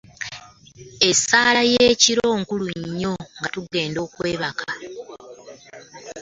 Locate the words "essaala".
1.09-1.61